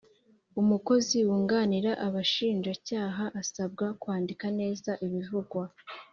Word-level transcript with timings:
umukozi 0.61 1.17
wunganira 1.27 1.91
Abashinjacyaha 2.07 3.25
asabwa 3.41 3.87
kwandika 4.01 4.45
neza 4.59 4.91
ibivugwa 5.05 5.63